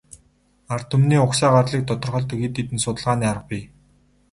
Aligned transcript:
Ард 0.75 0.85
түмний 0.93 1.21
угсаа 1.25 1.51
гарлыг 1.55 1.83
тодорхойлдог 1.87 2.39
хэд 2.41 2.55
хэдэн 2.57 2.79
судалгааны 2.83 3.25
арга 3.31 3.47
бий. 3.51 3.63